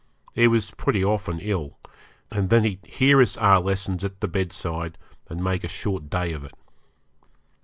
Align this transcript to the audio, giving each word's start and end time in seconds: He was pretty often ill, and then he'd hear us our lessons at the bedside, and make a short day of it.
He 0.33 0.47
was 0.47 0.71
pretty 0.71 1.03
often 1.03 1.37
ill, 1.39 1.77
and 2.31 2.49
then 2.49 2.63
he'd 2.63 2.83
hear 2.83 3.21
us 3.21 3.37
our 3.37 3.59
lessons 3.61 4.03
at 4.03 4.19
the 4.19 4.27
bedside, 4.27 4.97
and 5.29 5.43
make 5.43 5.63
a 5.63 5.67
short 5.67 6.09
day 6.09 6.33
of 6.33 6.43
it. 6.43 6.55